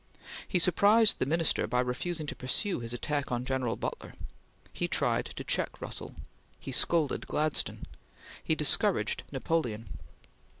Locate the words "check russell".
5.43-6.15